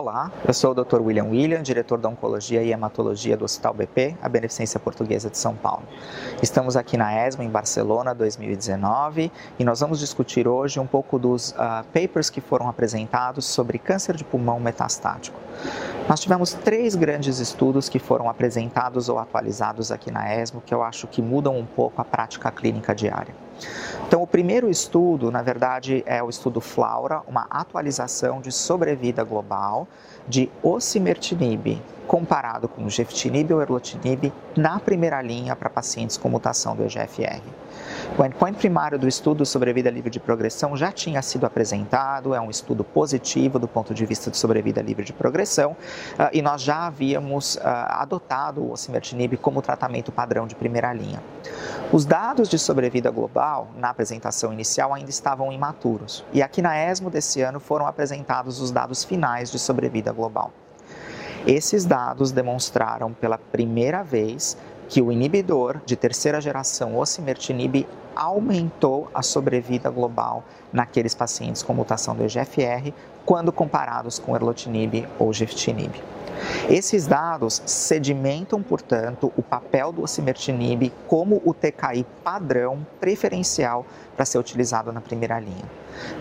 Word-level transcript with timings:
Olá, 0.00 0.30
eu 0.46 0.54
sou 0.54 0.70
o 0.70 0.74
Dr. 0.74 1.00
William 1.00 1.24
William, 1.24 1.60
diretor 1.60 1.98
da 1.98 2.08
Oncologia 2.08 2.62
e 2.62 2.70
Hematologia 2.70 3.36
do 3.36 3.44
Hospital 3.44 3.74
BP, 3.74 4.16
a 4.22 4.28
Beneficência 4.28 4.78
Portuguesa 4.78 5.28
de 5.28 5.36
São 5.36 5.56
Paulo. 5.56 5.82
Estamos 6.40 6.76
aqui 6.76 6.96
na 6.96 7.26
ESMO 7.26 7.42
em 7.42 7.50
Barcelona 7.50 8.14
2019 8.14 9.32
e 9.58 9.64
nós 9.64 9.80
vamos 9.80 9.98
discutir 9.98 10.46
hoje 10.46 10.78
um 10.78 10.86
pouco 10.86 11.18
dos 11.18 11.50
uh, 11.50 11.84
papers 11.92 12.30
que 12.30 12.40
foram 12.40 12.68
apresentados 12.68 13.44
sobre 13.46 13.76
câncer 13.76 14.14
de 14.14 14.22
pulmão 14.22 14.60
metastático. 14.60 15.36
Nós 16.08 16.20
tivemos 16.20 16.52
três 16.52 16.94
grandes 16.94 17.40
estudos 17.40 17.88
que 17.88 17.98
foram 17.98 18.30
apresentados 18.30 19.08
ou 19.08 19.18
atualizados 19.18 19.90
aqui 19.90 20.12
na 20.12 20.32
ESMO 20.32 20.62
que 20.64 20.72
eu 20.72 20.80
acho 20.80 21.08
que 21.08 21.20
mudam 21.20 21.58
um 21.58 21.66
pouco 21.66 22.00
a 22.00 22.04
prática 22.04 22.52
clínica 22.52 22.94
diária. 22.94 23.47
Então, 24.06 24.22
o 24.22 24.26
primeiro 24.26 24.70
estudo, 24.70 25.30
na 25.30 25.42
verdade, 25.42 26.02
é 26.06 26.22
o 26.22 26.30
estudo 26.30 26.60
Flaura, 26.60 27.22
uma 27.26 27.46
atualização 27.50 28.40
de 28.40 28.50
sobrevida 28.50 29.22
global 29.22 29.86
de 30.26 30.50
osimertinib 30.62 31.80
comparado 32.06 32.68
com 32.68 32.88
geftinib 32.88 33.52
ou 33.52 33.60
erlotinib 33.60 34.32
na 34.56 34.80
primeira 34.80 35.20
linha 35.20 35.54
para 35.54 35.68
pacientes 35.68 36.16
com 36.16 36.28
mutação 36.28 36.74
do 36.74 36.84
EGFR. 36.84 37.42
O 38.16 38.24
endpoint 38.24 38.56
primário 38.56 38.98
do 38.98 39.06
estudo 39.06 39.44
sobre 39.44 39.72
vida 39.72 39.90
livre 39.90 40.10
de 40.10 40.18
progressão 40.18 40.76
já 40.76 40.90
tinha 40.90 41.22
sido 41.22 41.44
apresentado, 41.44 42.34
é 42.34 42.40
um 42.40 42.50
estudo 42.50 42.82
positivo 42.82 43.58
do 43.58 43.68
ponto 43.68 43.94
de 43.94 44.04
vista 44.06 44.30
de 44.30 44.36
sobrevida 44.36 44.80
livre 44.80 45.04
de 45.04 45.12
progressão, 45.12 45.72
uh, 45.72 46.28
e 46.32 46.42
nós 46.42 46.62
já 46.62 46.86
havíamos 46.86 47.56
uh, 47.56 47.60
adotado 47.62 48.62
o 48.62 48.72
osimertinib 48.72 49.36
como 49.36 49.62
tratamento 49.62 50.10
padrão 50.10 50.46
de 50.46 50.54
primeira 50.54 50.92
linha. 50.92 51.22
Os 51.92 52.04
dados 52.04 52.48
de 52.48 52.58
sobrevida 52.58 53.10
global 53.10 53.68
na 53.76 53.90
apresentação 53.90 54.52
inicial 54.52 54.92
ainda 54.94 55.10
estavam 55.10 55.52
imaturos, 55.52 56.24
e 56.32 56.42
aqui 56.42 56.60
na 56.60 56.76
ESMO 56.90 57.10
desse 57.10 57.40
ano 57.40 57.60
foram 57.60 57.86
apresentados 57.86 58.60
os 58.60 58.70
dados 58.70 59.04
finais 59.04 59.50
de 59.50 59.58
sobrevida 59.58 60.10
global. 60.12 60.52
Esses 61.46 61.84
dados 61.84 62.32
demonstraram 62.32 63.12
pela 63.12 63.38
primeira 63.38 64.02
vez 64.02 64.56
que 64.88 65.02
o 65.02 65.12
inibidor 65.12 65.80
de 65.84 65.96
terceira 65.96 66.40
geração 66.40 66.96
osimertinib 66.96 67.86
aumentou 68.18 69.08
a 69.14 69.22
sobrevida 69.22 69.88
global 69.88 70.42
naqueles 70.72 71.14
pacientes 71.14 71.62
com 71.62 71.72
mutação 71.72 72.16
do 72.16 72.24
EGFR 72.24 72.92
quando 73.24 73.52
comparados 73.52 74.18
com 74.18 74.34
erlotinib 74.34 75.06
ou 75.18 75.32
geftinib. 75.32 75.94
Esses 76.68 77.06
dados 77.06 77.62
sedimentam, 77.66 78.62
portanto, 78.62 79.32
o 79.36 79.42
papel 79.42 79.92
do 79.92 80.02
osimertinib 80.02 80.92
como 81.06 81.40
o 81.44 81.54
TKI 81.54 82.04
padrão 82.22 82.86
preferencial 83.00 83.86
para 84.18 84.26
ser 84.26 84.36
utilizado 84.36 84.92
na 84.92 85.00
primeira 85.00 85.38
linha. 85.38 85.64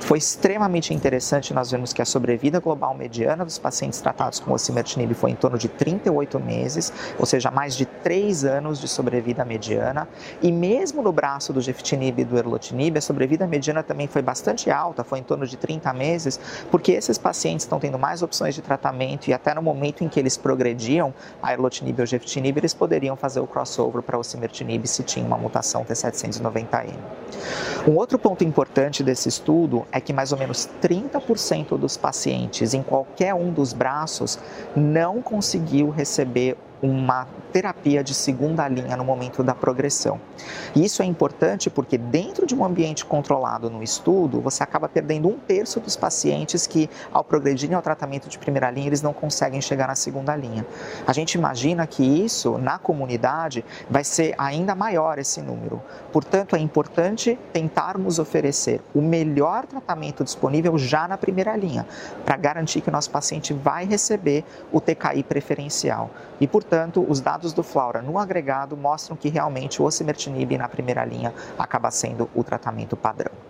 Foi 0.02 0.20
extremamente 0.20 0.94
interessante 0.94 1.52
nós 1.52 1.72
vemos 1.72 1.94
que 1.94 2.02
a 2.02 2.06
sobrevida 2.06 2.60
global 2.60 2.94
mediana 2.94 3.44
dos 3.44 3.58
pacientes 3.58 4.00
tratados 4.00 4.40
com 4.40 4.52
osimertinib 4.52 5.16
foi 5.16 5.32
em 5.32 5.36
torno 5.36 5.58
de 5.58 5.68
38 5.68 6.40
meses, 6.40 6.94
ou 7.18 7.26
seja, 7.26 7.50
mais 7.50 7.76
de 7.76 7.88
3 7.88 8.46
anos 8.46 8.80
de 8.80 8.88
sobrevida 8.88 9.44
mediana, 9.44 10.08
e 10.44 10.52
mesmo 10.52 11.02
no 11.02 11.12
braço 11.12 11.52
do 11.52 11.60
geftinib 11.60 12.20
e 12.20 12.26
do 12.26 12.38
erlotinib, 12.38 12.98
a 12.98 13.02
sobrevida 13.02 13.48
mediana 13.48 13.82
também 13.82 14.08
foi 14.08 14.22
bastante 14.22 14.70
alta, 14.70 15.04
foi 15.04 15.18
em 15.18 15.24
torno 15.24 15.48
de 15.48 15.58
30 15.58 15.92
meses, 15.94 16.40
porque 16.70 16.92
esses 16.92 17.18
pacientes 17.18 17.66
estão 17.66 17.80
tendo 17.80 17.98
mais 17.98 18.22
opções 18.22 18.54
de 18.54 18.62
tratamento 18.62 19.28
e 19.28 19.34
até 19.34 19.56
no 19.56 19.62
momento 19.64 20.04
em 20.04 20.08
que 20.08 20.20
eles 20.20 20.38
progrediam 20.38 21.12
a 21.42 21.52
erlotinib 21.52 22.00
ou 22.00 22.06
geftinib, 22.06 22.58
eles 22.60 22.76
poderiam 22.76 23.16
fazer 23.16 23.40
o 23.40 23.48
crossover 23.48 24.04
para 24.04 24.20
osimertinib 24.20 24.86
se 24.86 25.02
tinha 25.02 25.26
uma 25.26 25.38
mutação 25.38 25.84
T790M. 25.84 26.94
Um 27.88 27.96
outro 27.96 28.20
ponto 28.20 28.44
importante 28.44 29.02
desse 29.02 29.30
estudo 29.30 29.88
é 29.94 30.02
que 30.02 30.12
mais 30.12 30.34
ou 30.34 30.38
menos 30.38 30.68
30% 30.82 31.78
dos 31.78 31.96
pacientes 31.96 32.74
em 32.74 32.84
qualquer 32.84 33.34
um 33.34 33.50
dos 33.50 33.72
braços 33.72 34.38
não 34.76 35.22
conseguiu 35.22 35.90
receber 35.90 36.58
uma 36.82 37.28
terapia 37.52 38.04
de 38.04 38.14
segunda 38.14 38.68
linha 38.68 38.96
no 38.96 39.04
momento 39.04 39.44
da 39.44 39.56
progressão. 39.56 40.20
E 40.76 40.84
isso 40.86 41.02
é 41.02 41.06
importante 41.06 41.70
porque 41.70 41.98
dentro 41.98 42.46
de 42.46 42.56
um 42.56 42.64
ambiente 42.64 43.06
controlado 43.06 43.70
no 43.70 43.82
estudo, 43.82 44.40
você 44.42 44.64
acaba 44.64 44.88
perdendo 44.88 45.28
um 45.28 45.38
terço 45.38 45.80
dos 45.80 45.96
pacientes 45.96 46.68
que, 46.68 46.90
ao 47.12 47.24
progredirem 47.24 47.76
ao 47.76 47.82
tratamento 47.82 48.30
de 48.30 48.38
primeira 48.38 48.70
linha, 48.70 48.88
eles 48.88 49.02
não 49.02 49.14
conseguem 49.14 49.62
chegar 49.62 49.88
na 49.88 49.96
segunda 49.96 50.36
linha. 50.36 50.66
A 51.06 51.14
gente 51.14 51.34
imagina 51.36 51.88
que 51.88 52.04
isso, 52.04 52.58
na 52.58 52.78
comunidade, 52.78 53.66
vai 53.90 54.04
ser 54.04 54.36
ainda 54.38 54.76
maior 54.76 55.18
esse 55.18 55.42
número. 55.42 55.82
Portanto, 56.12 56.56
é 56.56 56.60
importante 56.60 57.38
tentarmos 57.52 58.20
oferecer 58.20 58.82
o 58.94 59.02
melhor 59.02 59.66
tratamento 59.66 60.24
disponível 60.24 60.78
já 60.78 61.08
na 61.08 61.18
primeira 61.18 61.56
linha, 61.56 61.86
para 62.26 62.38
garantir 62.38 62.82
que 62.82 62.90
o 62.90 62.92
nosso 62.92 63.10
paciente 63.10 63.54
vai 63.54 63.86
receber 63.86 64.44
o 64.72 64.80
TKI 64.80 65.24
preferencial. 65.24 66.10
E, 66.40 66.48
por 66.48 66.64
Portanto, 66.70 67.06
os 67.08 67.22
dados 67.22 67.54
do 67.54 67.64
Flaura 67.64 68.02
no 68.02 68.20
agregado 68.20 68.76
mostram 68.76 69.16
que 69.16 69.30
realmente 69.30 69.82
o 69.82 69.86
osimertinib 69.86 70.58
na 70.58 70.68
primeira 70.68 71.06
linha 71.06 71.34
acaba 71.58 71.90
sendo 71.90 72.30
o 72.36 72.44
tratamento 72.44 72.98
padrão. 72.98 73.47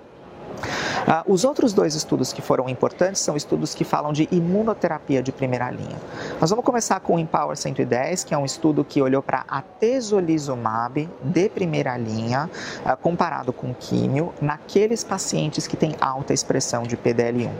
Uh, 1.06 1.32
os 1.32 1.44
outros 1.44 1.74
dois 1.74 1.96
estudos 1.96 2.34
que 2.34 2.42
foram 2.42 2.70
importantes 2.70 3.22
são 3.22 3.36
estudos 3.36 3.76
que 3.76 3.84
falam 3.84 4.12
de 4.12 4.28
imunoterapia 4.32 5.22
de 5.22 5.32
primeira 5.32 5.70
linha. 5.70 5.98
Nós 6.40 6.50
vamos 6.50 6.66
começar 6.66 7.00
com 7.00 7.16
o 7.16 7.20
Empower 7.20 7.56
110, 7.56 8.24
que 8.24 8.34
é 8.34 8.38
um 8.38 8.46
estudo 8.46 8.84
que 8.84 9.02
olhou 9.02 9.22
para 9.22 9.44
atezolizumab 9.48 11.10
de 11.22 11.50
primeira 11.50 11.98
linha, 11.98 12.50
uh, 12.86 12.98
comparado 12.98 13.54
com 13.54 13.74
químio, 13.74 14.34
naqueles 14.42 15.04
pacientes 15.04 15.68
que 15.68 15.78
têm 15.78 15.96
alta 16.00 16.34
expressão 16.34 16.84
de 16.84 16.98
PDL1. 16.98 17.52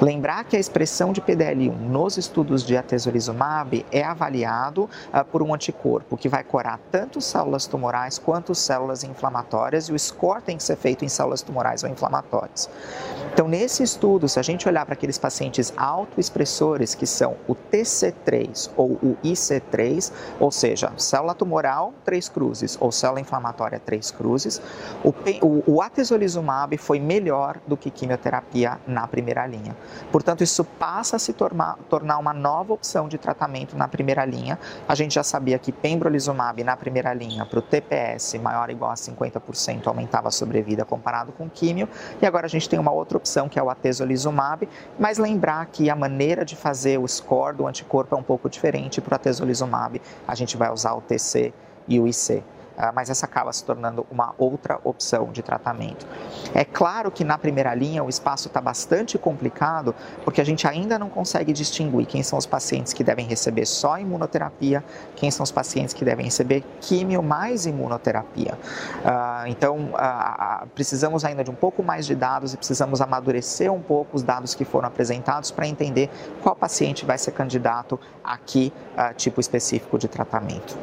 Lembrar 0.00 0.44
que 0.44 0.56
a 0.56 0.60
expressão 0.60 1.12
de 1.12 1.20
PDL1 1.20 1.76
nos 1.78 2.16
estudos 2.16 2.64
de 2.64 2.76
atezolizumab 2.76 3.84
é 3.90 4.02
avaliado 4.02 4.84
uh, 4.84 5.24
por 5.30 5.42
um 5.42 5.54
anticorpo 5.54 6.16
que 6.16 6.28
vai 6.28 6.44
corar 6.44 6.78
tanto 6.90 7.20
células 7.20 7.66
tumorais 7.66 8.18
quanto 8.18 8.54
células 8.54 9.04
inflamatórias, 9.04 9.88
e 9.88 9.92
o 9.92 9.98
score 9.98 10.42
tem 10.42 10.56
que 10.56 10.62
ser 10.62 10.76
feito 10.76 11.04
em 11.04 11.08
células 11.08 11.42
tumorais 11.42 11.82
ou 11.82 11.90
inflamatórias. 11.90 12.57
Então, 13.32 13.46
nesse 13.46 13.82
estudo, 13.82 14.28
se 14.28 14.40
a 14.40 14.42
gente 14.42 14.66
olhar 14.66 14.84
para 14.84 14.94
aqueles 14.94 15.16
pacientes 15.16 15.72
autoexpressores, 15.76 16.94
que 16.94 17.06
são 17.06 17.36
o 17.46 17.54
TC3 17.54 18.70
ou 18.76 18.92
o 18.94 19.16
IC3, 19.22 20.10
ou 20.40 20.50
seja, 20.50 20.92
célula 20.96 21.34
tumoral, 21.34 21.92
três 22.04 22.28
cruzes, 22.28 22.76
ou 22.80 22.90
célula 22.90 23.20
inflamatória, 23.20 23.78
três 23.78 24.10
cruzes, 24.10 24.60
o, 25.04 25.14
o, 25.46 25.74
o 25.74 25.82
atezolizumab 25.82 26.76
foi 26.78 26.98
melhor 26.98 27.58
do 27.66 27.76
que 27.76 27.90
quimioterapia 27.90 28.78
na 28.86 29.06
primeira 29.06 29.46
linha. 29.46 29.76
Portanto, 30.10 30.42
isso 30.42 30.64
passa 30.64 31.14
a 31.14 31.18
se 31.18 31.32
tornar, 31.32 31.76
tornar 31.88 32.18
uma 32.18 32.32
nova 32.32 32.72
opção 32.72 33.08
de 33.08 33.18
tratamento 33.18 33.76
na 33.76 33.86
primeira 33.86 34.24
linha. 34.24 34.58
A 34.88 34.94
gente 34.96 35.14
já 35.14 35.22
sabia 35.22 35.58
que 35.58 35.70
pembrolizumab 35.70 36.64
na 36.64 36.76
primeira 36.76 37.14
linha 37.14 37.46
para 37.46 37.58
o 37.60 37.62
TPS 37.62 38.34
maior 38.38 38.68
ou 38.68 38.72
igual 38.72 38.90
a 38.90 38.94
50% 38.94 39.86
aumentava 39.86 40.28
a 40.28 40.30
sobrevida 40.30 40.84
comparado 40.84 41.30
com 41.32 41.48
químio, 41.48 41.88
e 42.20 42.26
agora 42.26 42.47
a 42.48 42.50
gente 42.50 42.68
tem 42.68 42.78
uma 42.78 42.90
outra 42.90 43.18
opção 43.18 43.48
que 43.48 43.58
é 43.58 43.62
o 43.62 43.68
atezolizumab, 43.68 44.66
mas 44.98 45.18
lembrar 45.18 45.66
que 45.66 45.90
a 45.90 45.94
maneira 45.94 46.44
de 46.44 46.56
fazer 46.56 46.98
o 46.98 47.06
score 47.06 47.56
do 47.56 47.66
anticorpo 47.66 48.14
é 48.14 48.18
um 48.18 48.22
pouco 48.22 48.48
diferente 48.48 49.00
para 49.00 49.12
o 49.12 49.16
atezolizumab. 49.16 50.00
A 50.26 50.34
gente 50.34 50.56
vai 50.56 50.72
usar 50.72 50.94
o 50.94 51.00
TC 51.02 51.52
e 51.86 52.00
o 52.00 52.08
IC. 52.08 52.42
Ah, 52.78 52.92
mas 52.94 53.10
essa 53.10 53.26
acaba 53.26 53.52
se 53.52 53.64
tornando 53.64 54.06
uma 54.08 54.32
outra 54.38 54.78
opção 54.84 55.32
de 55.32 55.42
tratamento. 55.42 56.06
É 56.54 56.64
claro 56.64 57.10
que 57.10 57.24
na 57.24 57.36
primeira 57.36 57.74
linha 57.74 58.04
o 58.04 58.08
espaço 58.08 58.46
está 58.46 58.60
bastante 58.60 59.18
complicado, 59.18 59.92
porque 60.24 60.40
a 60.40 60.44
gente 60.44 60.64
ainda 60.68 60.96
não 60.96 61.08
consegue 61.08 61.52
distinguir 61.52 62.06
quem 62.06 62.22
são 62.22 62.38
os 62.38 62.46
pacientes 62.46 62.92
que 62.92 63.02
devem 63.02 63.26
receber 63.26 63.66
só 63.66 63.98
imunoterapia, 63.98 64.84
quem 65.16 65.28
são 65.28 65.42
os 65.42 65.50
pacientes 65.50 65.92
que 65.92 66.04
devem 66.04 66.26
receber 66.26 66.62
químio 66.80 67.20
mais 67.20 67.66
imunoterapia. 67.66 68.56
Uh, 69.04 69.48
então, 69.48 69.90
uh, 69.94 70.68
precisamos 70.68 71.24
ainda 71.24 71.42
de 71.42 71.50
um 71.50 71.56
pouco 71.56 71.82
mais 71.82 72.06
de 72.06 72.14
dados 72.14 72.54
e 72.54 72.56
precisamos 72.56 73.00
amadurecer 73.00 73.72
um 73.72 73.82
pouco 73.82 74.16
os 74.16 74.22
dados 74.22 74.54
que 74.54 74.64
foram 74.64 74.86
apresentados 74.86 75.50
para 75.50 75.66
entender 75.66 76.08
qual 76.44 76.54
paciente 76.54 77.04
vai 77.04 77.18
ser 77.18 77.32
candidato 77.32 77.98
a 78.22 78.36
que 78.38 78.72
tipo 79.16 79.40
específico 79.40 79.98
de 79.98 80.06
tratamento. 80.06 80.76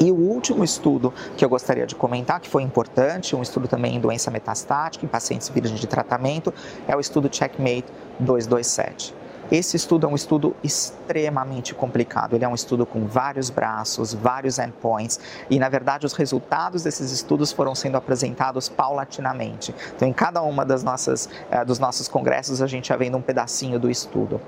E 0.00 0.10
o 0.10 0.16
último 0.16 0.64
estudo 0.64 1.12
que 1.36 1.44
eu 1.44 1.48
gostaria 1.48 1.86
de 1.86 1.94
comentar, 1.94 2.40
que 2.40 2.48
foi 2.48 2.62
importante, 2.62 3.36
um 3.36 3.42
estudo 3.42 3.68
também 3.68 3.94
em 3.94 4.00
doença 4.00 4.30
metastática, 4.30 5.04
em 5.04 5.08
pacientes 5.08 5.48
virgens 5.48 5.78
de 5.78 5.86
tratamento, 5.86 6.52
é 6.88 6.96
o 6.96 7.00
estudo 7.00 7.28
Checkmate 7.30 7.86
227. 8.18 9.14
Esse 9.50 9.76
estudo 9.76 10.06
é 10.06 10.10
um 10.10 10.14
estudo 10.14 10.54
extremamente 10.62 11.74
complicado. 11.74 12.34
Ele 12.34 12.44
é 12.44 12.48
um 12.48 12.54
estudo 12.54 12.86
com 12.86 13.06
vários 13.06 13.50
braços, 13.50 14.14
vários 14.14 14.58
endpoints, 14.58 15.20
e 15.50 15.58
na 15.58 15.68
verdade 15.68 16.06
os 16.06 16.12
resultados 16.12 16.82
desses 16.82 17.10
estudos 17.10 17.52
foram 17.52 17.74
sendo 17.74 17.96
apresentados 17.96 18.68
paulatinamente. 18.68 19.74
Então, 19.94 20.08
em 20.08 20.12
cada 20.12 20.42
uma 20.42 20.64
das 20.64 20.82
nossas 20.82 21.28
uh, 21.50 21.64
dos 21.64 21.78
nossos 21.78 22.08
congressos 22.08 22.62
a 22.62 22.66
gente 22.66 22.88
já 22.88 22.96
vendo 22.96 23.16
um 23.16 23.22
pedacinho 23.22 23.78
do 23.78 23.90
estudo. 23.90 24.40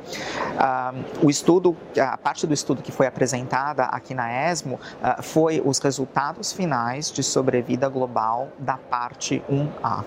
O 1.23 1.31
estudo, 1.31 1.77
a 2.01 2.17
parte 2.17 2.47
do 2.47 2.55
estudo 2.55 2.83
que 2.83 2.93
foi 2.93 3.07
apresentada 3.07 3.85
aqui 3.85 4.15
na 4.15 4.51
ESMO 4.51 4.77
uh, 4.77 5.23
foi 5.23 5.63
os 5.65 5.79
resultados 5.79 6.53
finais 6.53 7.11
de 7.11 7.23
sobrevida 7.23 7.89
global 7.89 8.49
da 8.59 8.77
parte 8.77 9.43
1A. 9.51 10.05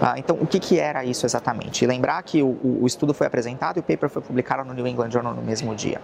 Ah, 0.00 0.14
então, 0.18 0.36
o 0.40 0.46
que, 0.46 0.58
que, 0.58 0.78
era 0.78 1.04
isso 1.04 1.24
exatamente? 1.24 1.86
Lembrar 1.86 2.22
que 2.22 2.42
o, 2.42 2.58
o, 2.62 2.86
estudo 2.86 3.14
foi 3.14 3.26
apresentado 3.26 3.78
e 3.78 3.80
o 3.80 3.82
paper 3.82 4.08
foi 4.08 4.22
publicado 4.26 4.64
no 4.64 4.74
New 4.74 4.86
England 4.86 5.10
Journal 5.10 5.34
no 5.34 5.42
mesmo 5.42 5.74
dia. 5.74 6.00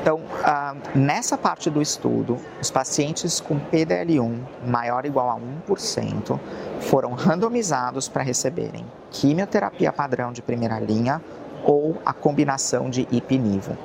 Então, 0.00 0.20
ah, 0.42 0.74
nessa 0.94 1.38
parte 1.38 1.70
do 1.70 1.80
estudo, 1.80 2.36
os 2.60 2.70
pacientes 2.70 3.40
com 3.40 3.58
PDL1 3.58 4.38
maior 4.66 5.04
ou 5.04 5.06
igual 5.06 5.30
a 5.30 5.70
1% 5.70 6.38
foram 6.80 7.12
randomizados 7.14 8.08
para 8.08 8.22
receberem 8.22 8.84
quimioterapia 9.10 9.92
padrão 9.92 10.32
de 10.32 10.42
primeira 10.42 10.78
linha 10.78 11.22
ou 11.64 11.96
a 12.04 12.12
combinação 12.12 12.90
de 12.90 13.08
IP-NIVO. 13.10 13.76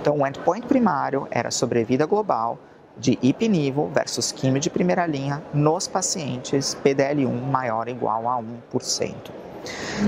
Então, 0.00 0.18
o 0.18 0.26
endpoint 0.26 0.66
primário 0.66 1.28
era 1.30 1.50
sobrevida 1.50 2.06
global 2.06 2.58
de 2.96 3.16
IP-NIVO 3.22 3.88
versus 3.94 4.32
quimio 4.32 4.60
de 4.60 4.68
primeira 4.68 5.06
linha 5.06 5.40
nos 5.54 5.86
pacientes 5.86 6.76
PDL1 6.84 7.40
maior 7.42 7.86
ou 7.86 7.94
igual 7.94 8.28
a 8.28 8.42
1%. 8.74 9.14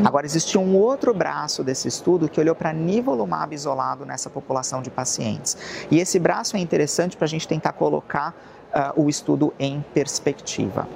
Agora, 0.04 0.26
existia 0.26 0.60
um 0.60 0.76
outro 0.76 1.12
braço 1.12 1.62
desse 1.62 1.88
estudo 1.88 2.28
que 2.28 2.40
olhou 2.40 2.54
para 2.54 2.72
nivolumab 2.72 3.54
isolado 3.54 4.04
nessa 4.06 4.30
população 4.30 4.82
de 4.82 4.90
pacientes. 4.90 5.56
E 5.90 5.98
esse 5.98 6.18
braço 6.18 6.56
é 6.56 6.60
interessante 6.60 7.16
para 7.16 7.24
a 7.24 7.28
gente 7.28 7.46
tentar 7.46 7.72
colocar 7.72 8.34
uh, 8.74 9.02
o 9.02 9.08
estudo 9.08 9.52
em 9.58 9.84
perspectiva. 9.92 10.88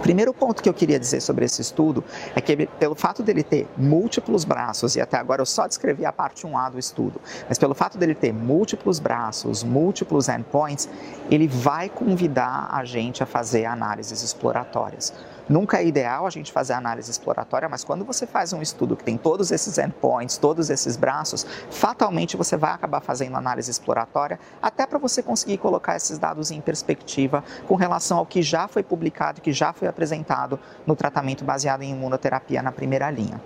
O 0.00 0.02
primeiro 0.02 0.32
ponto 0.32 0.62
que 0.62 0.68
eu 0.68 0.72
queria 0.72 0.98
dizer 0.98 1.20
sobre 1.20 1.44
esse 1.44 1.60
estudo 1.60 2.02
é 2.34 2.40
que, 2.40 2.66
pelo 2.66 2.94
fato 2.94 3.22
dele 3.22 3.42
ter 3.42 3.68
múltiplos 3.76 4.46
braços, 4.46 4.96
e 4.96 5.00
até 5.00 5.18
agora 5.18 5.42
eu 5.42 5.46
só 5.46 5.66
descrevi 5.66 6.06
a 6.06 6.12
parte 6.12 6.46
1A 6.46 6.70
do 6.70 6.78
estudo, 6.78 7.20
mas 7.46 7.58
pelo 7.58 7.74
fato 7.74 7.98
dele 7.98 8.14
ter 8.14 8.32
múltiplos 8.32 8.98
braços, 8.98 9.62
múltiplos 9.62 10.30
endpoints, 10.30 10.88
ele 11.30 11.46
vai 11.46 11.90
convidar 11.90 12.70
a 12.72 12.82
gente 12.82 13.22
a 13.22 13.26
fazer 13.26 13.66
análises 13.66 14.22
exploratórias. 14.22 15.12
Nunca 15.50 15.78
é 15.78 15.84
ideal 15.84 16.28
a 16.28 16.30
gente 16.30 16.52
fazer 16.52 16.74
análise 16.74 17.10
exploratória, 17.10 17.68
mas 17.68 17.82
quando 17.82 18.04
você 18.04 18.24
faz 18.24 18.52
um 18.52 18.62
estudo 18.62 18.96
que 18.96 19.02
tem 19.02 19.18
todos 19.18 19.50
esses 19.50 19.78
endpoints, 19.78 20.38
todos 20.38 20.70
esses 20.70 20.96
braços, 20.96 21.44
fatalmente 21.68 22.36
você 22.36 22.56
vai 22.56 22.70
acabar 22.70 23.00
fazendo 23.00 23.36
análise 23.36 23.68
exploratória, 23.68 24.38
até 24.62 24.86
para 24.86 24.96
você 24.96 25.24
conseguir 25.24 25.58
colocar 25.58 25.96
esses 25.96 26.18
dados 26.18 26.52
em 26.52 26.60
perspectiva 26.60 27.42
com 27.66 27.74
relação 27.74 28.18
ao 28.18 28.26
que 28.26 28.42
já 28.42 28.68
foi 28.68 28.84
publicado, 28.84 29.40
que 29.40 29.52
já 29.52 29.72
foi 29.72 29.88
apresentado 29.90 30.58
no 30.86 30.96
tratamento 30.96 31.44
baseado 31.44 31.82
em 31.82 31.90
imunoterapia 31.90 32.62
na 32.62 32.72
primeira 32.72 33.10
linha. 33.10 33.40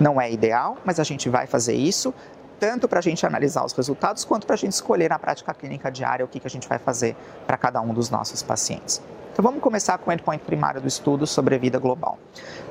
Não 0.00 0.20
é 0.20 0.30
ideal, 0.30 0.78
mas 0.84 0.98
a 0.98 1.04
gente 1.04 1.28
vai 1.28 1.46
fazer 1.46 1.74
isso 1.74 2.14
tanto 2.58 2.88
para 2.88 2.98
a 2.98 3.02
gente 3.02 3.24
analisar 3.24 3.64
os 3.64 3.72
resultados, 3.72 4.24
quanto 4.24 4.46
para 4.46 4.54
a 4.54 4.58
gente 4.58 4.72
escolher 4.72 5.08
na 5.08 5.18
prática 5.18 5.54
clínica 5.54 5.90
diária 5.90 6.24
o 6.24 6.28
que, 6.28 6.40
que 6.40 6.46
a 6.46 6.50
gente 6.50 6.68
vai 6.68 6.78
fazer 6.78 7.16
para 7.46 7.56
cada 7.56 7.80
um 7.80 7.94
dos 7.94 8.10
nossos 8.10 8.42
pacientes. 8.42 9.00
Então 9.38 9.44
vamos 9.44 9.62
começar 9.62 9.96
com 9.98 10.10
o 10.10 10.12
endpoint 10.12 10.42
primário 10.42 10.80
do 10.80 10.88
estudo, 10.88 11.24
sobrevida 11.24 11.78
global. 11.78 12.18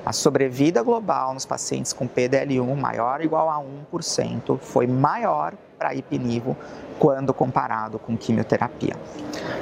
A 0.06 0.12
sobrevida 0.12 0.84
global 0.84 1.34
nos 1.34 1.46
pacientes 1.46 1.94
com 1.94 2.06
PDL1 2.06 2.76
maior 2.76 3.22
ou 3.22 3.26
igual 3.26 3.50
a 3.50 3.64
1% 3.96 4.60
foi 4.60 4.86
maior 4.86 5.54
para 5.80 5.96
ipinivo 5.96 6.58
quando 7.00 7.34
comparado 7.34 7.98
com 7.98 8.18
quimioterapia. 8.18 8.98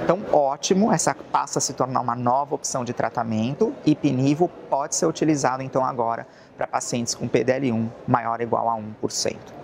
Então, 0.04 0.20
ótimo, 0.34 0.92
essa 0.92 1.14
passa 1.14 1.60
a 1.60 1.62
se 1.62 1.74
tornar 1.74 2.02
uma 2.02 2.16
nova 2.16 2.56
opção 2.56 2.84
de 2.84 2.92
tratamento. 2.92 3.72
Ipinivo 3.86 4.50
pode 4.68 4.96
ser 4.96 5.06
utilizado 5.06 5.62
então 5.62 5.86
agora 5.86 6.26
para 6.58 6.66
pacientes 6.66 7.14
com 7.14 7.30
PDL1 7.30 7.88
maior 8.08 8.40
ou 8.40 8.44
igual 8.44 8.68
a 8.68 8.76
1%. 8.76 9.55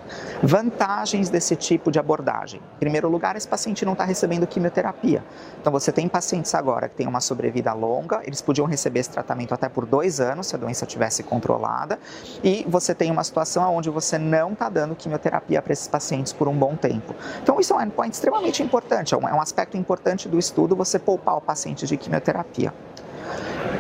Vantagens 0.44 1.30
desse 1.30 1.56
tipo 1.56 1.92
de 1.92 2.00
abordagem. 2.00 2.60
Em 2.76 2.80
primeiro 2.80 3.08
lugar, 3.10 3.36
esse 3.36 3.48
paciente 3.48 3.86
não 3.86 3.94
está 3.94 4.04
recebendo 4.04 4.46
quimioterapia. 4.48 5.24
Então, 5.60 5.72
você 5.72 5.92
tem 5.92 6.08
pacientes 6.08 6.54
agora 6.56 6.90
que 6.90 6.96
têm 6.96 7.08
uma 7.08 7.22
sobrevida 7.22 7.74
longa, 7.74 8.22
eles 8.24 8.42
podiam 8.42 8.68
receber 8.68 9.00
esse 9.00 9.10
tratamento 9.10 9.54
até 9.54 9.70
por 9.70 9.86
dois 9.86 10.20
anos, 10.20 10.48
se 10.48 10.56
a 10.56 10.60
doença 10.60 10.86
tivesse 10.86 11.24
controlada, 11.24 12.00
e 12.44 12.66
você 12.68 12.94
tem 12.94 13.12
uma 13.12 13.24
situação 13.24 13.76
onde 13.76 13.90
você 13.90 14.18
não 14.18 14.54
está 14.54 14.70
dando 14.70 14.96
quimioterapia 14.96 15.62
para 15.62 15.74
esses 15.74 15.88
pacientes 15.88 16.34
por 16.34 16.48
um 16.48 16.58
bom 16.58 16.76
tempo. 16.76 17.16
Então, 17.42 17.60
isso 17.60 17.74
é 17.74 17.78
um 17.78 17.82
endpoint 17.82 18.14
extremamente 18.14 18.62
importante, 18.62 19.16
é 19.16 19.22
é 19.22 19.34
um 19.34 19.42
aspecto 19.42 19.78
importante 19.78 20.28
do 20.28 20.38
estudo 20.38 20.76
você 20.76 20.98
poupar 21.00 21.38
o 21.38 21.42
paciente 21.42 21.86
de 21.86 21.96
quimioterapia. 21.96 22.74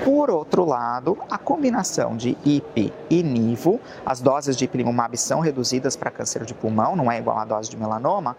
Por 0.03 0.31
outro 0.31 0.65
lado, 0.65 1.15
a 1.29 1.37
combinação 1.37 2.17
de 2.17 2.35
IP 2.43 2.91
e 3.07 3.21
NIVO, 3.21 3.79
as 4.03 4.19
doses 4.19 4.57
de 4.57 4.65
ipilimumab 4.65 5.15
são 5.15 5.39
reduzidas 5.39 5.95
para 5.95 6.09
câncer 6.09 6.43
de 6.43 6.55
pulmão, 6.55 6.95
não 6.95 7.11
é 7.11 7.19
igual 7.19 7.37
à 7.37 7.45
dose 7.45 7.69
de 7.69 7.77
melanoma, 7.77 8.35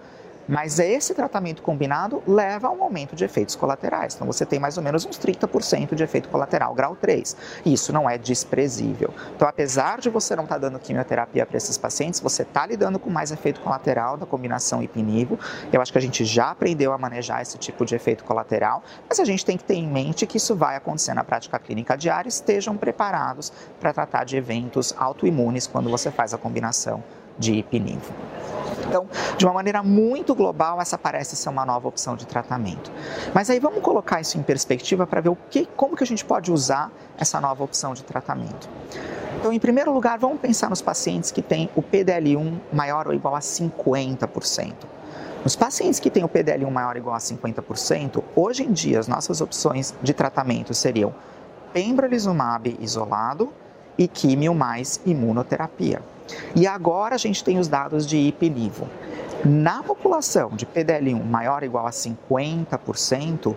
mas 0.53 0.79
esse 0.79 1.15
tratamento 1.15 1.63
combinado 1.63 2.23
leva 2.27 2.69
a 2.69 2.71
um 2.71 2.83
aumento 2.83 3.17
de 3.17 3.25
efeitos 3.25 3.57
colaterais. 3.57 4.15
Então 4.15 4.27
você 4.27 4.45
tem 4.45 4.61
mais 4.61 4.77
ou 4.77 4.83
menos 4.83 5.07
uns 5.07 5.19
30% 5.19 5.95
de 5.95 6.03
efeito 6.03 6.29
colateral 6.29 6.75
grau 6.75 6.95
3. 6.95 7.35
Isso 7.65 7.91
não 7.91 8.09
é 8.09 8.19
desprezível. 8.19 9.15
Então, 9.35 9.49
apesar 9.49 9.99
de 9.99 10.11
você 10.11 10.37
não 10.37 10.45
estar 10.45 10.57
tá 10.57 10.61
dando 10.61 10.79
quimioterapia 10.79 11.47
para 11.47 11.57
esses 11.57 11.79
pacientes, 11.79 12.21
você 12.21 12.43
está 12.43 12.67
lidando 12.67 12.99
com 12.99 13.09
mais 13.09 13.33
efeito 13.33 13.63
colateral 13.63 14.19
da 14.19 14.27
combinação 14.27 14.83
ipinivo. 14.83 15.41
Eu 15.73 15.81
acho 15.81 15.91
que 15.91 15.97
a 15.97 16.03
gente 16.03 16.23
já 16.23 16.51
aprendeu 16.51 16.93
a 16.93 16.99
manejar 16.99 17.41
esse 17.41 17.57
tipo 17.57 17.87
de 17.87 17.95
efeito 17.95 18.23
colateral, 18.23 18.83
mas 19.09 19.19
a 19.19 19.25
gente 19.25 19.47
tem 19.47 19.57
que 19.57 19.65
ter 19.65 19.77
em 19.77 19.89
mente 19.89 20.27
que 20.27 20.37
isso 20.37 20.55
vai 20.55 20.77
acontecer 20.77 21.15
na 21.15 21.25
prática 21.25 21.59
clínica 21.59 21.97
diária. 21.97 22.29
Estejam 22.29 22.77
preparados 22.77 23.51
para 23.81 23.91
tratar 23.95 24.25
de 24.25 24.37
eventos 24.37 24.95
autoimunes 24.99 25.67
quando 25.67 25.89
você 25.89 26.11
faz 26.11 26.35
a 26.35 26.39
combinação 26.39 27.03
de 27.39 27.55
ipinivo. 27.55 28.13
Então, 28.87 29.07
de 29.37 29.45
uma 29.45 29.55
maneira 29.55 29.83
muito 29.83 30.35
global, 30.35 30.81
essa 30.81 30.99
parece 30.99 31.37
ser 31.37 31.49
uma 31.49 31.65
nova 31.65 31.89
opção 31.89 32.17
de 32.17 32.27
tratamento. 32.27 32.91
Mas 33.35 33.49
aí 33.51 33.59
vamos 33.59 33.83
colocar 33.83 34.21
isso 34.21 34.39
em 34.39 34.43
perspectiva 34.43 35.07
para 35.07 35.21
ver 35.21 35.31
o 35.31 35.37
que, 35.51 35.67
como 35.77 35.97
que 35.97 36.05
a 36.05 36.07
gente 36.07 36.25
pode 36.25 36.53
usar 36.53 36.91
essa 37.19 37.41
nova 37.41 37.63
opção 37.63 37.95
de 37.95 38.03
tratamento. 38.03 38.69
Então, 39.39 39.53
em 39.53 39.59
primeiro 39.59 39.93
lugar, 39.93 40.19
vamos 40.19 40.41
pensar 40.41 40.71
nos 40.71 40.83
pacientes 40.83 41.31
que 41.31 41.43
têm 41.43 41.69
o 41.75 41.83
PDL1 41.83 42.61
maior 42.73 43.09
ou 43.09 43.15
igual 43.15 43.35
a 43.35 43.41
50%. 43.41 44.73
Nos 45.43 45.57
pacientes 45.57 45.99
que 45.99 46.09
têm 46.09 46.23
o 46.23 46.29
PDL1 46.29 46.71
maior 46.71 46.95
ou 46.95 46.99
igual 46.99 47.17
a 47.17 47.19
50%, 47.19 48.23
hoje 48.37 48.63
em 48.63 48.73
dia 48.73 49.01
as 49.01 49.09
nossas 49.09 49.41
opções 49.41 49.93
de 50.01 50.15
tratamento 50.15 50.73
seriam 50.73 51.13
pembrolizumab 51.73 52.77
isolado 52.81 53.53
e 53.99 54.09
químio 54.09 54.55
mais 54.55 55.01
imunoterapia. 55.05 56.03
E 56.55 56.67
agora 56.67 57.15
a 57.15 57.19
gente 57.19 57.43
tem 57.43 57.59
os 57.59 57.69
dados 57.69 58.07
de 58.07 58.17
IP-NIVO. 58.17 58.89
Na 59.45 59.83
população 59.83 60.51
de 60.51 60.65
PDL1 60.65 61.25
maior 61.25 61.63
ou 61.63 61.67
igual 61.67 61.87
a 61.87 61.91
50%, 61.91 63.55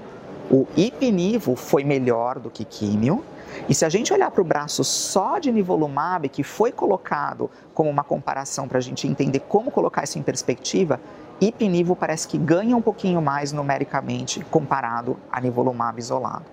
o 0.50 0.68
IP-NIVO 0.76 1.56
foi 1.56 1.84
melhor 1.84 2.40
do 2.40 2.50
que 2.50 2.66
químio. 2.66 3.24
E 3.70 3.74
se 3.74 3.86
a 3.86 3.90
gente 3.90 4.12
olhar 4.12 4.30
para 4.32 4.42
o 4.42 4.46
braço 4.46 4.84
só 4.84 5.40
de 5.40 5.52
nivolumab, 5.52 6.27
que 6.30 6.44
foi 6.44 6.72
colocado 6.72 7.50
como 7.74 7.89
uma 7.89 8.04
comparação 8.04 8.68
para 8.68 8.77
a 8.77 8.82
gente 8.82 9.08
entender 9.08 9.39
como 9.42 9.72
colocar 9.72 10.04
isso 10.04 10.20
em 10.20 10.24
perspectiva, 10.24 11.00
IP-NIVO 11.39 11.96
parece 11.96 12.27
que 12.27 12.38
ganha 12.38 12.75
um 12.75 12.82
pouquinho 12.82 13.22
mais 13.22 13.51
numericamente 13.51 14.44
comparado 14.46 15.18
a 15.32 15.39
nivolumab 15.42 16.00
isolado. 16.00 16.46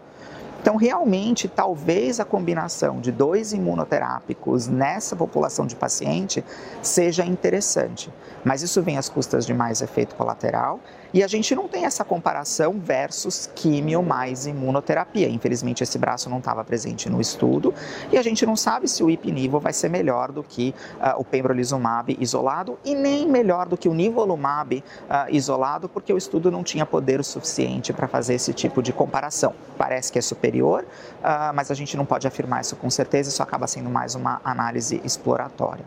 Então, 0.62 0.76
realmente, 0.76 1.48
talvez 1.48 2.20
a 2.20 2.24
combinação 2.24 3.00
de 3.00 3.10
dois 3.10 3.52
imunoterápicos 3.52 4.68
nessa 4.68 5.16
população 5.16 5.66
de 5.66 5.74
paciente 5.74 6.44
seja 6.80 7.24
interessante, 7.24 8.08
mas 8.44 8.62
isso 8.62 8.80
vem 8.80 8.96
às 8.96 9.08
custas 9.08 9.44
de 9.44 9.52
mais 9.52 9.82
efeito 9.82 10.14
colateral 10.14 10.78
e 11.12 11.22
a 11.22 11.26
gente 11.26 11.54
não 11.54 11.68
tem 11.68 11.84
essa 11.84 12.04
comparação 12.04 12.80
versus 12.80 13.50
químio 13.54 14.02
mais 14.02 14.46
imunoterapia. 14.46 15.28
Infelizmente, 15.28 15.82
esse 15.82 15.98
braço 15.98 16.30
não 16.30 16.38
estava 16.38 16.64
presente 16.64 17.10
no 17.10 17.20
estudo 17.20 17.74
e 18.10 18.16
a 18.16 18.22
gente 18.22 18.46
não 18.46 18.56
sabe 18.56 18.88
se 18.88 19.02
o 19.02 19.10
ipinivo 19.10 19.60
vai 19.60 19.72
ser 19.72 19.90
melhor 19.90 20.32
do 20.32 20.42
que 20.42 20.74
uh, 20.96 21.20
o 21.20 21.24
pembrolizumab 21.24 22.16
isolado 22.18 22.78
e 22.84 22.94
nem 22.94 23.28
melhor 23.28 23.68
do 23.68 23.76
que 23.76 23.88
o 23.88 23.94
nivolumab 23.94 24.78
uh, 24.78 25.34
isolado, 25.34 25.88
porque 25.88 26.12
o 26.12 26.16
estudo 26.16 26.50
não 26.50 26.64
tinha 26.64 26.86
poder 26.86 27.22
suficiente 27.22 27.92
para 27.92 28.08
fazer 28.08 28.34
esse 28.34 28.54
tipo 28.54 28.82
de 28.82 28.92
comparação. 28.92 29.54
Parece 29.76 30.10
que 30.10 30.18
é 30.18 30.22
superior 30.22 30.51
superior, 30.52 30.84
uh, 30.84 31.54
mas 31.54 31.70
a 31.70 31.74
gente 31.74 31.96
não 31.96 32.04
pode 32.04 32.26
afirmar 32.26 32.60
isso 32.60 32.76
com 32.76 32.90
certeza, 32.90 33.30
isso 33.30 33.42
acaba 33.42 33.66
sendo 33.66 33.88
mais 33.88 34.14
uma 34.14 34.40
análise 34.44 35.00
exploratória. 35.04 35.84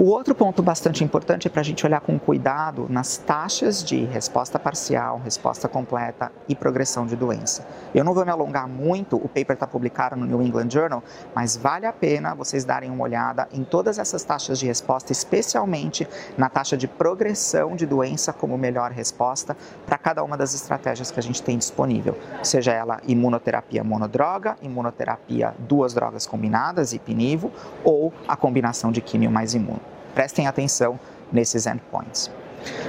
O 0.00 0.04
outro 0.04 0.34
ponto 0.34 0.62
bastante 0.62 1.04
importante 1.04 1.46
é 1.46 1.50
para 1.50 1.60
a 1.60 1.62
gente 1.62 1.84
olhar 1.84 2.00
com 2.00 2.18
cuidado 2.18 2.86
nas 2.88 3.18
taxas 3.18 3.84
de 3.84 4.06
resposta 4.06 4.58
parcial, 4.58 5.20
resposta 5.22 5.68
completa 5.68 6.32
e 6.48 6.54
progressão 6.54 7.06
de 7.06 7.14
doença. 7.14 7.66
Eu 7.94 8.02
não 8.02 8.14
vou 8.14 8.24
me 8.24 8.30
alongar 8.30 8.66
muito, 8.66 9.16
o 9.16 9.28
paper 9.28 9.52
está 9.52 9.66
publicado 9.66 10.16
no 10.16 10.24
New 10.24 10.40
England 10.40 10.70
Journal, 10.70 11.04
mas 11.34 11.54
vale 11.54 11.84
a 11.84 11.92
pena 11.92 12.34
vocês 12.34 12.64
darem 12.64 12.90
uma 12.90 13.04
olhada 13.04 13.46
em 13.52 13.62
todas 13.62 13.98
essas 13.98 14.24
taxas 14.24 14.58
de 14.58 14.64
resposta, 14.64 15.12
especialmente 15.12 16.08
na 16.34 16.48
taxa 16.48 16.78
de 16.78 16.88
progressão 16.88 17.76
de 17.76 17.84
doença 17.84 18.32
como 18.32 18.56
melhor 18.56 18.92
resposta 18.92 19.54
para 19.84 19.98
cada 19.98 20.24
uma 20.24 20.34
das 20.34 20.54
estratégias 20.54 21.10
que 21.10 21.20
a 21.20 21.22
gente 21.22 21.42
tem 21.42 21.58
disponível, 21.58 22.16
seja 22.42 22.72
ela 22.72 23.02
imunoterapia 23.06 23.84
monodroga, 23.84 24.56
imunoterapia 24.62 25.54
duas 25.58 25.92
drogas 25.92 26.26
combinadas, 26.26 26.94
ipinivo, 26.94 27.52
ou 27.84 28.14
a 28.26 28.34
combinação 28.34 28.90
de 28.90 29.02
químio 29.02 29.30
mais 29.30 29.52
imuno. 29.52 29.89
Prestem 30.14 30.46
atenção 30.46 30.98
nesses 31.32 31.66
endpoints. 31.66 32.30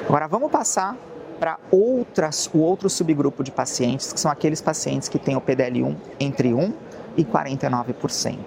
Agora 0.06 0.28
vamos 0.28 0.52
passar 0.52 0.96
para 1.40 1.58
outras, 1.72 2.50
o 2.54 2.60
outro 2.60 2.90
subgrupo 2.90 3.44
de 3.44 3.52
pacientes, 3.52 4.14
que 4.14 4.20
são 4.20 4.30
aqueles 4.30 4.62
pacientes 4.62 5.10
que 5.10 5.18
têm 5.18 5.36
o 5.36 5.42
PDL1 5.42 5.96
entre 6.20 6.54
1 6.54 6.74
e 7.18 7.24
49%. 7.26 8.38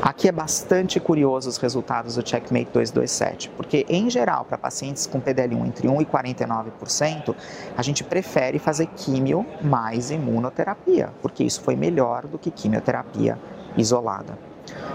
Aqui 0.00 0.28
é 0.28 0.32
bastante 0.32 0.98
curioso 0.98 1.48
os 1.48 1.58
resultados 1.58 2.16
do 2.16 2.28
Checkmate 2.28 2.70
227, 2.72 3.50
porque 3.50 3.86
em 3.88 4.10
geral, 4.10 4.44
para 4.44 4.58
pacientes 4.58 5.06
com 5.06 5.20
PDL1 5.20 5.66
entre 5.66 5.88
1 5.88 6.00
e 6.00 6.06
49%, 6.06 7.34
a 7.76 7.82
gente 7.82 8.02
prefere 8.02 8.58
fazer 8.58 8.86
químio 8.96 9.46
mais 9.62 10.10
imunoterapia, 10.10 11.10
porque 11.20 11.44
isso 11.44 11.60
foi 11.60 11.76
melhor 11.76 12.26
do 12.26 12.38
que 12.38 12.50
quimioterapia 12.50 13.38
isolada. 13.76 14.36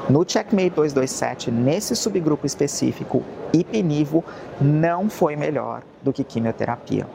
No 0.10 0.24
Checkmate 0.26 0.70
227, 0.70 1.52
nesse 1.52 1.96
subgrupo 1.96 2.46
específico, 2.46 3.24
ipinivo 3.54 4.24
não 4.60 5.10
foi 5.10 5.36
melhor 5.36 5.84
do 6.02 6.14
que 6.14 6.24
quimioterapia. 6.24 7.06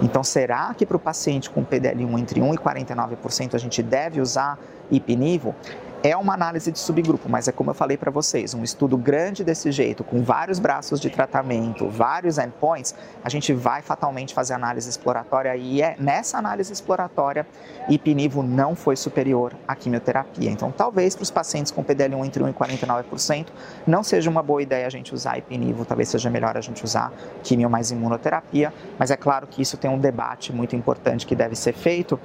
Então, 0.00 0.22
será 0.22 0.72
que 0.74 0.86
para 0.86 0.96
o 0.96 1.00
paciente 1.00 1.50
com 1.50 1.64
PDL1 1.64 2.18
entre 2.18 2.40
1 2.40 2.54
e 2.54 2.58
49% 2.58 3.54
a 3.54 3.58
gente 3.58 3.82
deve 3.82 4.20
usar 4.20 4.58
ipinivo? 4.90 5.54
É 6.02 6.16
uma 6.16 6.34
análise 6.34 6.70
de 6.70 6.78
subgrupo, 6.78 7.28
mas 7.28 7.48
é 7.48 7.52
como 7.52 7.70
eu 7.70 7.74
falei 7.74 7.96
para 7.96 8.10
vocês, 8.10 8.54
um 8.54 8.62
estudo 8.62 8.96
grande 8.96 9.42
desse 9.42 9.72
jeito, 9.72 10.04
com 10.04 10.22
vários 10.22 10.58
braços 10.58 11.00
de 11.00 11.10
tratamento, 11.10 11.88
vários 11.88 12.38
endpoints, 12.38 12.94
a 13.24 13.28
gente 13.28 13.52
vai 13.52 13.82
fatalmente 13.82 14.32
fazer 14.32 14.54
análise 14.54 14.88
exploratória 14.88 15.56
e 15.56 15.82
é 15.82 15.96
nessa 15.98 16.38
análise 16.38 16.72
exploratória, 16.72 17.46
ipinivo 17.88 18.42
não 18.42 18.76
foi 18.76 18.96
superior 18.96 19.54
à 19.66 19.74
quimioterapia. 19.74 20.50
Então, 20.50 20.70
talvez 20.70 21.14
para 21.16 21.22
os 21.22 21.30
pacientes 21.30 21.72
com 21.72 21.82
PDL1 21.82 22.26
entre 22.26 22.42
1 22.42 22.48
e 22.48 22.52
49%, 22.52 23.46
não 23.86 24.02
seja 24.02 24.30
uma 24.30 24.42
boa 24.42 24.62
ideia 24.62 24.86
a 24.86 24.90
gente 24.90 25.14
usar 25.14 25.38
ipinivo, 25.38 25.84
talvez 25.84 26.08
seja 26.08 26.30
melhor 26.30 26.56
a 26.56 26.60
gente 26.60 26.84
usar 26.84 27.12
quimio 27.42 27.68
mais 27.68 27.90
imunoterapia, 27.90 28.72
mas 28.98 29.10
é 29.10 29.16
claro 29.16 29.46
que 29.46 29.60
isso 29.62 29.76
tem 29.76 29.90
um 29.90 29.98
debate 29.98 30.52
muito 30.52 30.76
importante 30.76 31.26
que 31.26 31.34
deve 31.34 31.56
ser 31.56 31.72
feito. 31.72 32.18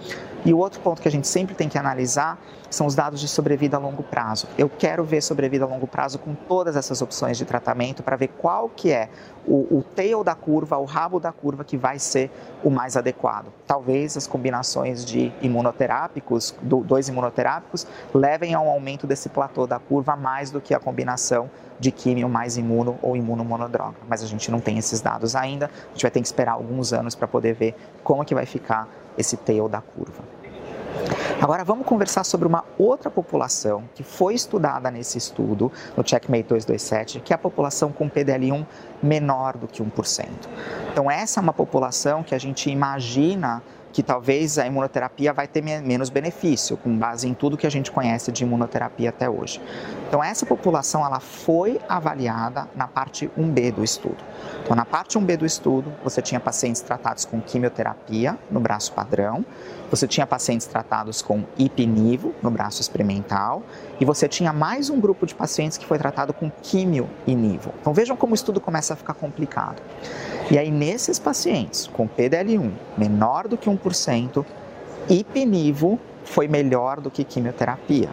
E 0.45 0.53
o 0.53 0.57
outro 0.57 0.79
ponto 0.81 1.01
que 1.01 1.07
a 1.07 1.11
gente 1.11 1.27
sempre 1.27 1.55
tem 1.55 1.69
que 1.69 1.77
analisar 1.77 2.37
são 2.73 2.87
os 2.87 2.95
dados 2.95 3.19
de 3.19 3.27
sobrevida 3.27 3.77
a 3.77 3.79
longo 3.79 4.01
prazo. 4.01 4.47
Eu 4.57 4.67
quero 4.67 5.03
ver 5.03 5.21
sobrevida 5.21 5.63
a 5.63 5.67
longo 5.67 5.85
prazo 5.85 6.17
com 6.17 6.33
todas 6.33 6.75
essas 6.75 7.01
opções 7.01 7.37
de 7.37 7.45
tratamento 7.45 8.01
para 8.01 8.15
ver 8.15 8.29
qual 8.29 8.67
que 8.67 8.91
é 8.91 9.09
o, 9.45 9.77
o 9.77 9.85
tail 9.95 10.23
da 10.23 10.33
curva, 10.33 10.77
o 10.77 10.85
rabo 10.85 11.19
da 11.19 11.31
curva 11.31 11.63
que 11.63 11.77
vai 11.77 11.99
ser 11.99 12.31
o 12.63 12.71
mais 12.71 12.97
adequado. 12.97 13.47
Talvez 13.67 14.17
as 14.17 14.25
combinações 14.25 15.05
de 15.05 15.31
imunoterápicos, 15.41 16.55
do, 16.61 16.77
dois 16.77 17.07
imunoterápicos, 17.07 17.85
levem 18.13 18.55
a 18.55 18.59
um 18.59 18.69
aumento 18.69 19.05
desse 19.05 19.29
platô 19.29 19.67
da 19.67 19.77
curva 19.77 20.15
mais 20.15 20.49
do 20.49 20.59
que 20.59 20.73
a 20.73 20.79
combinação 20.79 21.51
de 21.79 21.91
químio 21.91 22.27
mais 22.27 22.57
imuno 22.57 22.97
ou 23.03 23.15
imunomonodroga. 23.15 23.97
Mas 24.07 24.23
a 24.23 24.25
gente 24.25 24.49
não 24.49 24.59
tem 24.59 24.79
esses 24.79 24.99
dados 24.99 25.35
ainda, 25.35 25.67
a 25.67 25.93
gente 25.93 26.01
vai 26.01 26.11
ter 26.11 26.21
que 26.21 26.27
esperar 26.27 26.53
alguns 26.53 26.91
anos 26.91 27.13
para 27.13 27.27
poder 27.27 27.53
ver 27.53 27.75
como 28.03 28.25
que 28.25 28.33
vai 28.33 28.45
ficar 28.45 28.87
esse 29.15 29.37
tail 29.37 29.69
da 29.69 29.81
curva. 29.81 30.42
Agora 31.43 31.61
vamos 31.65 31.85
conversar 31.85 32.23
sobre 32.23 32.47
uma 32.47 32.63
outra 32.77 33.11
população 33.11 33.83
que 33.93 34.01
foi 34.01 34.33
estudada 34.33 34.89
nesse 34.89 35.17
estudo, 35.17 35.69
no 35.97 36.07
Checkmate 36.07 36.43
227, 36.43 37.19
que 37.19 37.33
é 37.33 37.35
a 37.35 37.37
população 37.37 37.91
com 37.91 38.09
PDL1 38.09 38.65
menor 39.03 39.57
do 39.57 39.67
que 39.67 39.83
1%. 39.83 40.25
Então 40.89 41.11
essa 41.11 41.41
é 41.41 41.43
uma 41.43 41.51
população 41.51 42.23
que 42.23 42.33
a 42.33 42.37
gente 42.37 42.69
imagina 42.69 43.61
que 43.91 44.01
talvez 44.01 44.57
a 44.57 44.65
imunoterapia 44.65 45.33
vai 45.33 45.45
ter 45.45 45.61
menos 45.61 46.09
benefício, 46.09 46.77
com 46.77 46.97
base 46.97 47.27
em 47.27 47.33
tudo 47.33 47.57
que 47.57 47.67
a 47.67 47.69
gente 47.69 47.91
conhece 47.91 48.31
de 48.31 48.43
imunoterapia 48.45 49.09
até 49.09 49.29
hoje. 49.29 49.61
Então 50.13 50.23
essa 50.23 50.45
população 50.45 51.03
ela 51.03 51.19
foi 51.19 51.81
avaliada 51.89 52.69
na 52.75 52.87
parte 52.87 53.31
1B 53.35 53.71
do 53.71 53.83
estudo. 53.83 54.17
Então 54.63 54.75
na 54.75 54.85
parte 54.85 55.17
1B 55.17 55.37
do 55.37 55.43
estudo, 55.43 55.91
você 56.03 56.21
tinha 56.21 56.39
pacientes 56.39 56.83
tratados 56.83 57.25
com 57.25 57.41
quimioterapia 57.41 58.37
no 58.51 58.59
braço 58.59 58.93
padrão, 58.93 59.43
você 59.89 60.07
tinha 60.07 60.27
pacientes 60.27 60.67
tratados 60.67 61.23
com 61.23 61.43
ipinivo 61.57 62.31
no 62.43 62.51
braço 62.51 62.79
experimental 62.79 63.63
e 63.99 64.05
você 64.05 64.27
tinha 64.27 64.53
mais 64.53 64.87
um 64.87 64.99
grupo 64.99 65.25
de 65.25 65.33
pacientes 65.33 65.79
que 65.79 65.85
foi 65.87 65.97
tratado 65.97 66.31
com 66.31 66.51
quimio 66.61 67.09
inivo. 67.25 67.73
Então 67.81 67.91
vejam 67.91 68.15
como 68.15 68.33
o 68.33 68.35
estudo 68.35 68.61
começa 68.61 68.93
a 68.93 68.95
ficar 68.95 69.15
complicado. 69.15 69.81
E 70.51 70.59
aí 70.59 70.69
nesses 70.69 71.17
pacientes 71.17 71.87
com 71.87 72.07
PDL1 72.07 72.71
menor 72.95 73.47
do 73.47 73.57
que 73.57 73.67
1%, 73.67 74.45
ipinivo 75.09 75.99
foi 76.23 76.47
melhor 76.47 77.01
do 77.01 77.09
que 77.09 77.23
quimioterapia. 77.23 78.11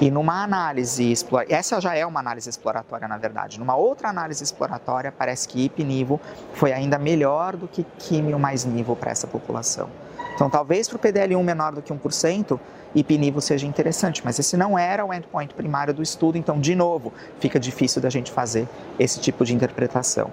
E 0.00 0.12
numa 0.12 0.44
análise 0.44 1.10
exploratória, 1.10 1.56
essa 1.56 1.80
já 1.80 1.92
é 1.92 2.06
uma 2.06 2.20
análise 2.20 2.48
exploratória 2.48 3.08
na 3.08 3.18
verdade, 3.18 3.58
numa 3.58 3.74
outra 3.74 4.08
análise 4.08 4.44
exploratória 4.44 5.10
parece 5.10 5.48
que 5.48 5.64
ipinivo 5.64 6.20
foi 6.54 6.72
ainda 6.72 6.96
melhor 6.98 7.56
do 7.56 7.66
que 7.66 7.84
quimio 7.98 8.38
mais 8.38 8.64
nivo 8.64 8.94
para 8.94 9.10
essa 9.10 9.26
população. 9.26 9.90
Então, 10.36 10.48
talvez 10.48 10.88
para 10.88 10.96
o 10.96 11.00
PDL1 11.00 11.42
menor 11.42 11.72
do 11.72 11.82
que 11.82 11.92
1%, 11.92 12.60
ipinivo 12.94 13.40
seja 13.40 13.66
interessante, 13.66 14.22
mas 14.24 14.38
esse 14.38 14.56
não 14.56 14.78
era 14.78 15.04
o 15.04 15.12
endpoint 15.12 15.52
primário 15.52 15.92
do 15.92 16.00
estudo, 16.00 16.38
então, 16.38 16.60
de 16.60 16.76
novo, 16.76 17.12
fica 17.40 17.58
difícil 17.58 18.00
da 18.00 18.08
gente 18.08 18.30
fazer 18.30 18.68
esse 19.00 19.18
tipo 19.18 19.44
de 19.44 19.52
interpretação. 19.52 20.30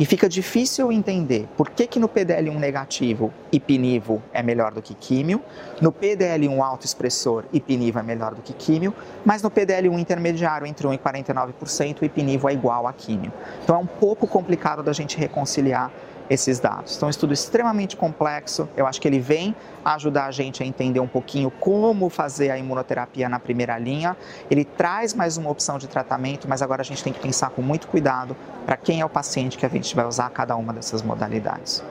E 0.00 0.06
fica 0.06 0.28
difícil 0.28 0.92
entender 0.92 1.48
por 1.56 1.70
que, 1.70 1.84
que 1.84 1.98
no 1.98 2.08
PDL1 2.08 2.56
negativo, 2.56 3.32
ipinivo 3.50 4.22
é 4.32 4.44
melhor 4.44 4.72
do 4.72 4.80
que 4.80 4.94
químio, 4.94 5.42
no 5.80 5.90
PDL1 5.90 6.60
autoexpressor, 6.60 7.44
ipinivo 7.52 7.98
é 7.98 8.02
melhor 8.04 8.32
do 8.32 8.40
que 8.40 8.52
químio, 8.52 8.94
mas 9.24 9.42
no 9.42 9.50
PDL1 9.50 9.98
intermediário, 9.98 10.68
entre 10.68 10.86
1 10.86 10.94
e 10.94 10.98
49%, 10.98 12.02
ipinivo 12.04 12.48
é 12.48 12.52
igual 12.52 12.86
a 12.86 12.92
químio. 12.92 13.32
Então 13.64 13.74
é 13.74 13.78
um 13.80 13.86
pouco 13.86 14.28
complicado 14.28 14.84
da 14.84 14.92
gente 14.92 15.18
reconciliar 15.18 15.90
esses 16.30 16.58
dados. 16.58 16.96
Então, 16.96 17.06
é 17.06 17.08
um 17.08 17.10
estudo 17.10 17.32
extremamente 17.32 17.96
complexo. 17.96 18.68
Eu 18.76 18.86
acho 18.86 19.00
que 19.00 19.08
ele 19.08 19.18
vem 19.18 19.54
ajudar 19.84 20.26
a 20.26 20.30
gente 20.30 20.62
a 20.62 20.66
entender 20.66 21.00
um 21.00 21.06
pouquinho 21.06 21.50
como 21.50 22.08
fazer 22.08 22.50
a 22.50 22.58
imunoterapia 22.58 23.28
na 23.28 23.38
primeira 23.38 23.78
linha. 23.78 24.16
Ele 24.50 24.64
traz 24.64 25.14
mais 25.14 25.36
uma 25.36 25.50
opção 25.50 25.78
de 25.78 25.88
tratamento, 25.88 26.48
mas 26.48 26.62
agora 26.62 26.82
a 26.82 26.84
gente 26.84 27.02
tem 27.02 27.12
que 27.12 27.20
pensar 27.20 27.50
com 27.50 27.62
muito 27.62 27.88
cuidado 27.88 28.36
para 28.66 28.76
quem 28.76 29.00
é 29.00 29.04
o 29.04 29.08
paciente 29.08 29.56
que 29.56 29.64
a 29.64 29.68
gente 29.68 29.94
vai 29.96 30.06
usar 30.06 30.30
cada 30.30 30.54
uma 30.56 30.72
dessas 30.72 31.02
modalidades. 31.02 31.82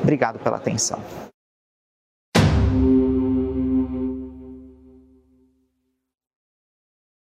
Obrigado 0.00 0.38
pela 0.38 0.56
atenção. 0.56 1.00